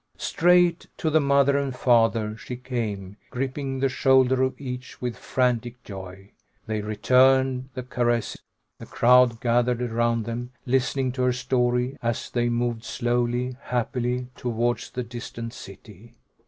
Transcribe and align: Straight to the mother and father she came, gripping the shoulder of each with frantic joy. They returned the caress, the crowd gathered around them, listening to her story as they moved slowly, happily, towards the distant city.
Straight 0.17 0.87
to 0.97 1.11
the 1.11 1.19
mother 1.19 1.59
and 1.59 1.75
father 1.75 2.35
she 2.35 2.55
came, 2.55 3.17
gripping 3.29 3.81
the 3.81 3.87
shoulder 3.87 4.41
of 4.41 4.59
each 4.59 4.99
with 4.99 5.15
frantic 5.15 5.83
joy. 5.83 6.31
They 6.65 6.81
returned 6.81 7.69
the 7.75 7.83
caress, 7.83 8.35
the 8.79 8.87
crowd 8.87 9.39
gathered 9.41 9.83
around 9.83 10.25
them, 10.25 10.53
listening 10.65 11.11
to 11.11 11.21
her 11.21 11.33
story 11.33 11.99
as 12.01 12.31
they 12.31 12.49
moved 12.49 12.83
slowly, 12.83 13.57
happily, 13.61 14.29
towards 14.35 14.89
the 14.89 15.03
distant 15.03 15.53
city. 15.53 16.15